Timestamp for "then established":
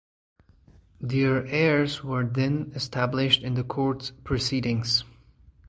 2.25-3.43